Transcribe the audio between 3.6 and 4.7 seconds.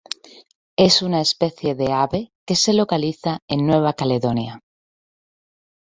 Nueva Caledonia.